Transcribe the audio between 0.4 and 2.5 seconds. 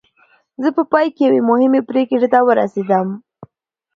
زه په پای کې یوې مهمې پرېکړې ته